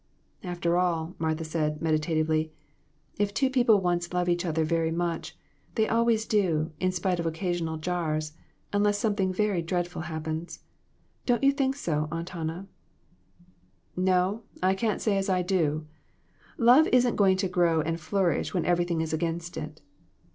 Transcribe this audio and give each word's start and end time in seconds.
"After 0.43 0.79
all," 0.79 1.13
Martha 1.19 1.43
said, 1.43 1.79
meditatively, 1.79 2.51
"if 3.19 3.31
two 3.31 3.51
people 3.51 3.79
once 3.81 4.11
love 4.11 4.27
each 4.27 4.45
other 4.45 4.63
very 4.65 4.89
much, 4.89 5.37
they 5.75 5.87
always 5.87 6.25
do, 6.25 6.71
in 6.79 6.91
spite 6.91 7.19
of 7.19 7.27
occasional 7.27 7.77
jars, 7.77 8.33
unless 8.73 8.97
some 8.97 9.13
thing 9.13 9.31
very 9.31 9.61
dreadful 9.61 10.01
^happens. 10.01 10.57
Don't 11.27 11.43
you 11.43 11.51
think 11.51 11.75
so, 11.75 12.07
Aunt 12.11 12.29
Hannah?"" 12.29 12.65
No, 13.95 14.41
I 14.63 14.73
can't 14.73 15.01
say 15.03 15.17
as 15.19 15.29
I 15.29 15.43
do. 15.43 15.85
Love 16.57 16.87
isn't 16.87 17.15
going 17.15 17.37
to 17.37 17.47
grow 17.47 17.81
and 17.81 18.01
flourish 18.01 18.55
when 18.55 18.65
everything 18.65 19.01
is 19.01 19.13
against 19.13 19.55
it. 19.55 19.81